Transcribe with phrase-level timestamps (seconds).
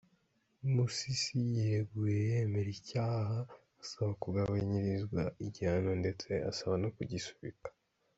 [0.73, 3.37] Musisi yireguye yemera icyaha
[3.81, 7.69] asaba kugabanyirizwa igihano ndetse asaba ko gisubikwa.